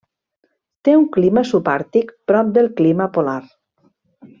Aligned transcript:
Té 0.87 0.95
un 1.01 1.03
clima 1.17 1.45
subàrtic 1.51 2.11
prop 2.31 2.53
del 2.59 2.73
clima 2.83 3.11
polar. 3.19 3.41